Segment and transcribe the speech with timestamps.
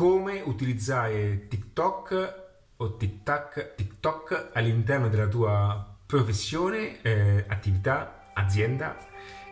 [0.00, 2.34] come utilizzare TikTok
[2.78, 8.96] o TikTok, TikTok all'interno della tua professione, eh, attività, azienda,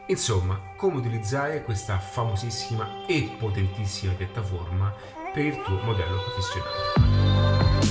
[0.07, 4.91] insomma, come utilizzare questa famosissima e potentissima piattaforma
[5.35, 7.89] per il tuo modello professionale.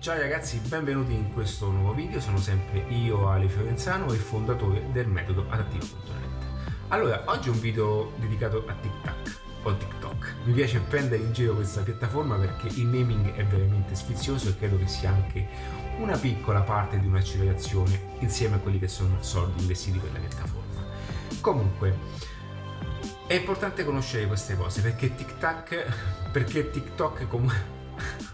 [0.00, 5.06] Ciao ragazzi, benvenuti in questo nuovo video, sono sempre io Ale Fiorenzano, il fondatore del
[5.06, 6.21] metodo adattivo.net.
[6.92, 10.34] Allora, oggi è un video dedicato a TikTok o TikTok.
[10.44, 14.76] Mi piace prendere in giro questa piattaforma perché il naming è veramente sfizioso e credo
[14.76, 15.48] che sia anche
[16.00, 20.84] una piccola parte di un'accelerazione insieme a quelli che sono soldi investiti per la piattaforma.
[21.40, 21.96] Comunque,
[23.26, 25.86] è importante conoscere queste cose perché TikTok,
[26.30, 27.80] perché TikTok comunque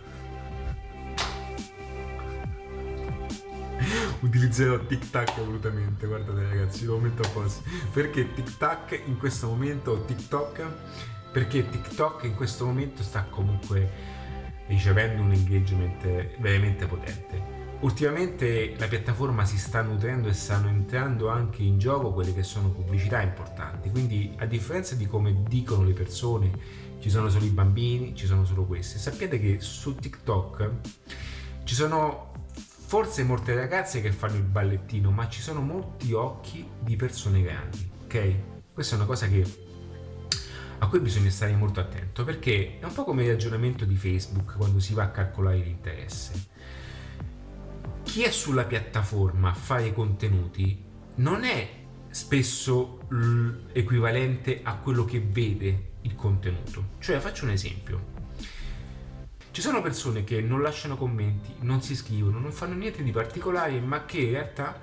[4.20, 7.62] utilizzerò TikTok volutamente, guardate ragazzi, lo metto a posto.
[7.92, 10.66] Perché TikTok in questo momento, TikTok,
[11.32, 14.16] perché TikTok in questo momento sta comunque
[14.66, 17.56] ricevendo un engagement veramente potente.
[17.80, 22.70] Ultimamente la piattaforma si sta nutrendo e stanno entrando anche in gioco quelle che sono
[22.70, 26.50] pubblicità importanti, quindi a differenza di come dicono le persone,
[26.98, 30.70] ci sono solo i bambini, ci sono solo queste, sappiate che su TikTok
[31.62, 32.27] ci sono
[32.88, 37.86] forse molte ragazze che fanno il ballettino, ma ci sono molti occhi di persone grandi,
[38.04, 38.34] ok?
[38.72, 39.44] Questa è una cosa che,
[40.78, 44.56] a cui bisogna stare molto attento perché è un po' come il ragionamento di Facebook
[44.56, 46.46] quando si va a calcolare l'interesse.
[48.04, 50.82] Chi è sulla piattaforma a fare contenuti
[51.16, 51.68] non è
[52.08, 56.92] spesso l'equivalente a quello che vede il contenuto.
[57.00, 58.16] Cioè, faccio un esempio
[59.58, 63.80] ci sono persone che non lasciano commenti, non si iscrivono, non fanno niente di particolare,
[63.80, 64.78] ma che in realtà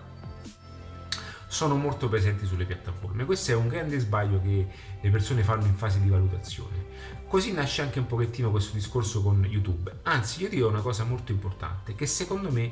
[1.48, 3.24] sono molto presenti sulle piattaforme.
[3.24, 4.68] Questo è un grande sbaglio che
[5.00, 6.88] le persone fanno in fase di valutazione.
[7.26, 10.00] Così nasce anche un pochettino questo discorso con YouTube.
[10.04, 12.70] Anzi, io dirò una cosa molto importante, che secondo me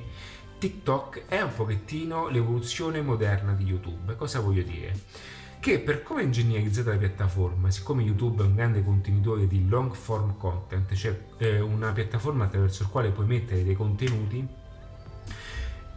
[0.60, 4.18] TikTok è un pochettino l'evoluzione moderna di YouTube.
[4.18, 4.92] Cosa voglio dire?
[5.64, 9.94] Che per come è ingegnerizzata la piattaforma, siccome YouTube è un grande contenitore di long
[9.94, 14.46] form content, cioè eh, una piattaforma attraverso la quale puoi mettere dei contenuti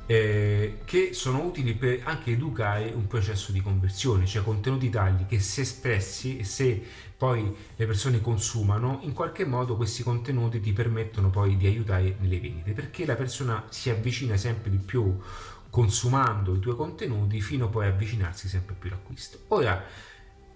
[0.06, 5.40] eh, che sono utili per anche educare un processo di conversione, cioè contenuti tali che
[5.40, 6.80] se espressi e se
[7.16, 12.38] poi le persone consumano, in qualche modo questi contenuti ti permettono poi di aiutare nelle
[12.38, 15.18] vendite, perché la persona si avvicina sempre di più
[15.70, 19.40] consumando i tuoi contenuti fino poi a avvicinarsi sempre più all'acquisto.
[19.48, 19.84] Ora,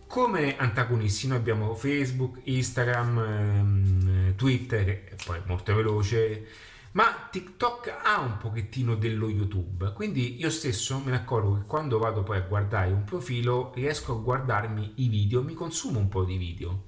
[0.07, 6.47] come antagonisti noi abbiamo Facebook, Instagram, ehm, Twitter, poi molto veloce,
[6.93, 11.99] ma TikTok ha un pochettino dello YouTube, quindi io stesso me ne accorgo che quando
[11.99, 16.25] vado poi a guardare un profilo riesco a guardarmi i video, mi consumo un po'
[16.25, 16.87] di video.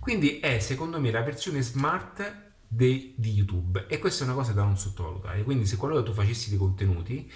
[0.00, 4.52] Quindi è secondo me la versione smart de, di YouTube e questa è una cosa
[4.52, 5.42] da non sottovalutare.
[5.42, 7.30] Quindi se qualora tu facessi dei contenuti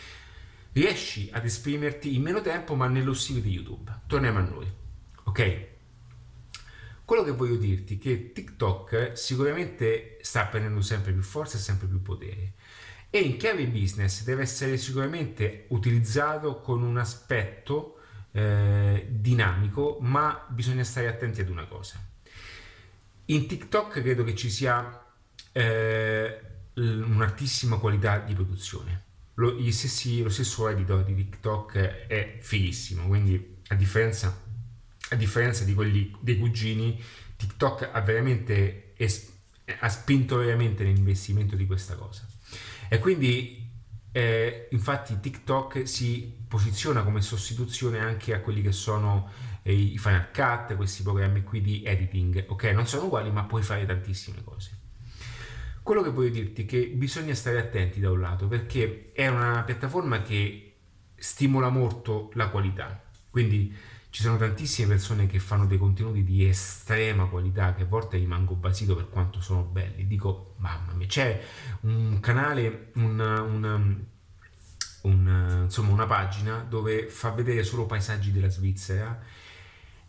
[0.73, 3.93] riesci ad esprimerti in meno tempo ma nello stile di YouTube.
[4.07, 4.67] Torniamo a noi,
[5.25, 5.69] ok?
[7.05, 11.89] Quello che voglio dirti è che TikTok sicuramente sta prendendo sempre più forza e sempre
[11.89, 12.55] più potere
[13.11, 17.99] e in chiave business deve essere sicuramente utilizzato con un aspetto
[18.31, 22.01] eh, dinamico, ma bisogna stare attenti ad una cosa.
[23.27, 25.05] In TikTok credo che ci sia
[25.53, 26.41] eh,
[26.75, 29.09] un'altissima qualità di produzione
[29.41, 31.75] lo, stessi, lo stesso editor di TikTok
[32.07, 34.39] è fighissimo, quindi a differenza,
[35.09, 37.03] a differenza di quelli dei cugini,
[37.37, 39.33] TikTok ha veramente es,
[39.81, 42.27] ha spinto veramente l'investimento di questa cosa.
[42.89, 43.67] E quindi
[44.13, 49.31] eh, infatti TikTok si posiziona come sostituzione anche a quelli che sono
[49.63, 52.65] eh, i Final Cut, questi programmi qui di editing, ok?
[52.65, 54.80] Non sono uguali, ma puoi fare tantissime cose.
[55.83, 59.63] Quello che voglio dirti è che bisogna stare attenti da un lato perché è una
[59.65, 60.75] piattaforma che
[61.17, 63.75] stimola molto la qualità, quindi
[64.11, 68.55] ci sono tantissime persone che fanno dei contenuti di estrema qualità che a volte rimango
[68.55, 70.07] basito per quanto sono belli.
[70.07, 71.41] Dico, mamma mia, c'è
[71.83, 73.97] un canale, una, una,
[75.03, 79.17] una, insomma, una pagina dove fa vedere solo paesaggi della Svizzera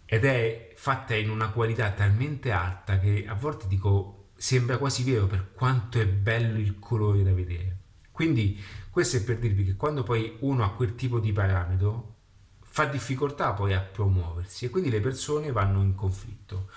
[0.06, 5.28] ed è fatta in una qualità talmente alta che a volte dico sembra quasi vero
[5.28, 7.78] per quanto è bello il colore da vedere.
[8.12, 8.60] Quindi
[8.90, 12.16] questo è per dirvi che quando poi uno ha quel tipo di parametro
[12.60, 16.70] fa difficoltà poi a promuoversi e quindi le persone vanno in conflitto.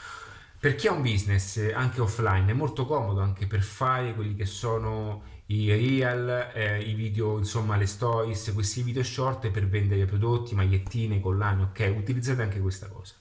[0.61, 4.45] Per chi ha un business anche offline è molto comodo anche per fare quelli che
[4.45, 10.55] sono i real, eh, i video, insomma le stories, questi video short per vendere prodotti,
[10.55, 11.95] magliettine, collane, ok?
[11.97, 13.15] Utilizzate anche questa cosa.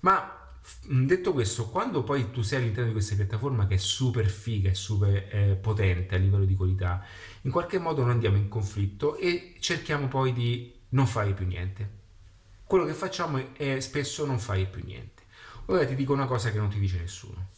[0.00, 0.41] Ma
[0.86, 4.74] detto questo, quando poi tu sei all'interno di questa piattaforma che è super figa e
[4.74, 7.04] super eh, potente a livello di qualità,
[7.42, 12.00] in qualche modo non andiamo in conflitto e cerchiamo poi di non fare più niente.
[12.64, 15.22] Quello che facciamo è spesso non fare più niente.
[15.66, 17.48] Ora ti dico una cosa che non ti dice nessuno.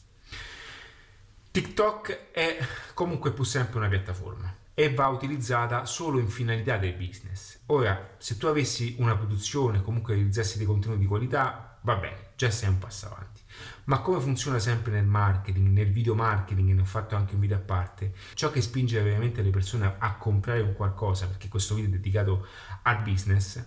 [1.51, 2.59] TikTok è
[2.95, 7.61] comunque pur sempre una piattaforma e va utilizzata solo in finalità del business.
[7.67, 12.51] Ora, se tu avessi una produzione, comunque realizzassi dei contenuti di qualità, va bene, già
[12.51, 13.41] sei un passo avanti.
[13.85, 17.57] Ma come funziona sempre nel marketing, nel video marketing, ne ho fatto anche un video
[17.57, 21.91] a parte, ciò che spinge veramente le persone a comprare un qualcosa, perché questo video
[21.91, 22.47] è dedicato
[22.83, 23.63] al business,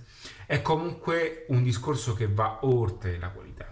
[0.46, 3.66] è comunque un discorso che va oltre la qualità.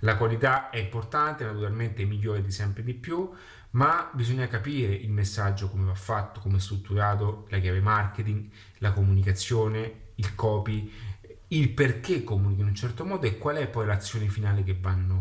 [0.00, 3.30] La qualità è importante, naturalmente migliora di sempre di più,
[3.74, 8.48] ma bisogna capire il messaggio come va fatto, come è strutturato, la chiave marketing,
[8.78, 10.92] la comunicazione, il copy,
[11.48, 15.14] il perché comunichi in un certo modo e qual è poi l'azione finale che vanno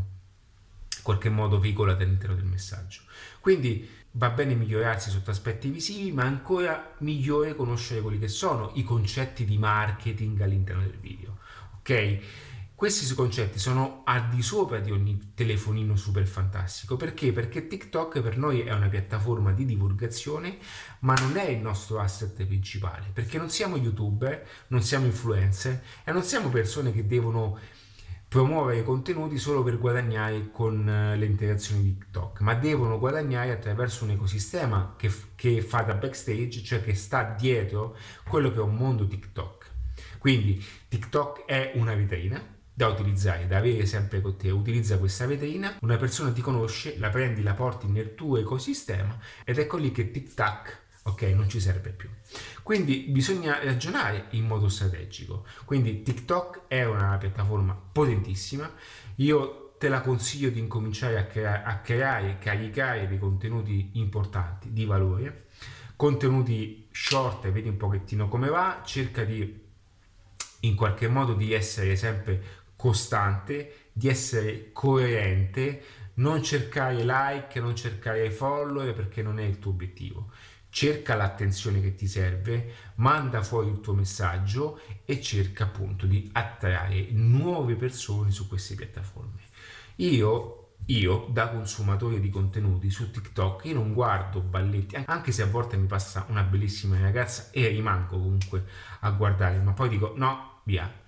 [0.95, 3.01] in qualche modo veicolate all'interno del messaggio.
[3.39, 8.83] Quindi va bene migliorarsi sotto aspetti visivi, ma ancora migliore conoscere quelli che sono i
[8.83, 11.37] concetti di marketing all'interno del video.
[11.79, 12.19] Ok?
[12.83, 16.97] Questi concetti sono al di sopra di ogni telefonino super fantastico.
[16.97, 17.31] Perché?
[17.31, 20.57] Perché TikTok per noi è una piattaforma di divulgazione,
[20.99, 23.09] ma non è il nostro asset principale.
[23.13, 27.57] Perché non siamo youtuber, non siamo influencer e non siamo persone che devono
[28.27, 34.03] promuovere contenuti solo per guadagnare con eh, le interazioni di TikTok, ma devono guadagnare attraverso
[34.03, 37.95] un ecosistema che, che fa da backstage, cioè che sta dietro
[38.27, 39.71] quello che è un mondo TikTok.
[40.17, 44.49] Quindi TikTok è una vetrina da utilizzare, da avere sempre con te.
[44.49, 49.57] Utilizza questa vetrina, una persona ti conosce, la prendi, la porti nel tuo ecosistema ed
[49.57, 52.09] ecco lì che tic tac ok, non ci serve più.
[52.61, 55.45] Quindi bisogna ragionare in modo strategico.
[55.65, 58.71] Quindi TikTok è una piattaforma potentissima.
[59.15, 64.85] Io te la consiglio di incominciare a, crea- a creare caricare dei contenuti importanti, di
[64.85, 65.47] valore,
[65.95, 69.61] contenuti short, vedi un pochettino come va, cerca di
[70.61, 75.83] in qualche modo di essere sempre costante, di essere coerente,
[76.15, 80.31] non cercare like, non cercare follower perché non è il tuo obiettivo.
[80.67, 87.07] Cerca l'attenzione che ti serve, manda fuori il tuo messaggio e cerca appunto di attrarre
[87.11, 89.39] nuove persone su queste piattaforme.
[89.97, 90.57] Io
[90.87, 95.77] io da consumatore di contenuti su TikTok io non guardo balletti anche se a volte
[95.77, 98.65] mi passa una bellissima ragazza e rimango comunque
[98.99, 101.02] a guardare ma poi dico no via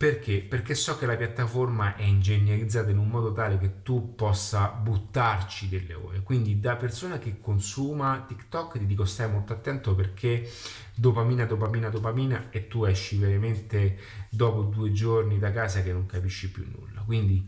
[0.00, 0.38] perché?
[0.38, 5.68] Perché so che la piattaforma è ingegnerizzata in un modo tale che tu possa buttarci
[5.68, 6.22] delle ore.
[6.22, 10.50] Quindi da persona che consuma TikTok ti dico stai molto attento perché
[10.94, 13.98] dopamina, dopamina, dopamina e tu esci veramente
[14.30, 17.02] dopo due giorni da casa che non capisci più nulla.
[17.02, 17.46] Quindi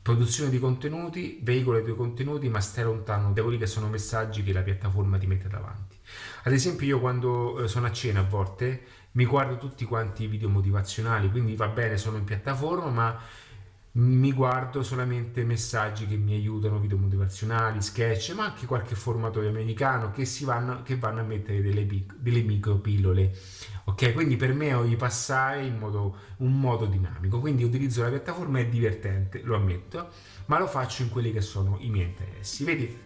[0.00, 4.44] produzione di contenuti, veicola i tuoi contenuti, ma stai lontano da quelli che sono messaggi
[4.44, 5.96] che la piattaforma ti mette davanti.
[6.44, 8.82] Ad esempio io quando eh, sono a cena a volte
[9.14, 13.20] mi guardo tutti quanti i video motivazionali, quindi va bene, sono in piattaforma, ma
[13.96, 20.10] mi guardo solamente messaggi che mi aiutano, video motivazionali, sketch, ma anche qualche formatore americano
[20.10, 23.32] che, vanno, che vanno a mettere delle, delle micro pillole.
[23.84, 28.08] Ok, quindi per me ho di passare in modo, un modo dinamico, quindi utilizzo la
[28.08, 30.08] piattaforma, è divertente, lo ammetto,
[30.46, 32.64] ma lo faccio in quelli che sono i miei interessi.
[32.64, 32.98] Vedi,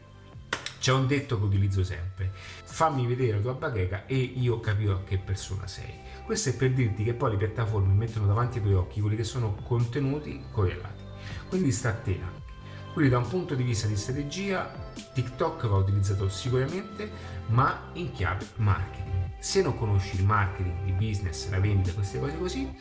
[0.88, 5.18] c'è un detto che utilizzo sempre, fammi vedere la tua bacheca e io capirò che
[5.18, 5.92] persona sei.
[6.24, 9.24] Questo è per dirti che poi le piattaforme mettono davanti ai tuoi occhi quelli che
[9.24, 11.04] sono contenuti correlati.
[11.50, 12.52] Quindi sta a te anche.
[12.94, 14.72] Quindi da un punto di vista di strategia,
[15.12, 17.10] TikTok va utilizzato sicuramente,
[17.48, 19.38] ma in chiave marketing.
[19.40, 22.74] Se non conosci il marketing, il business, la vendita, queste cose così,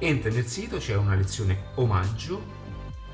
[0.00, 2.42] entra nel sito, c'è una lezione omaggio,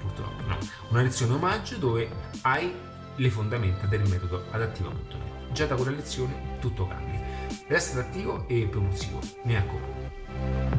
[0.00, 0.57] purtroppo no,
[0.88, 2.09] una lezione omaggio dove
[2.40, 2.73] hai
[3.19, 5.53] le fondamenta del metodo adattivo.net.
[5.53, 7.21] Già da quella lezione tutto cambia.
[7.67, 10.77] Resta attivo e promozivo, mi raccomando.